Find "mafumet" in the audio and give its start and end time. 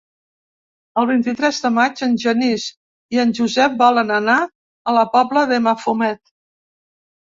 5.71-6.39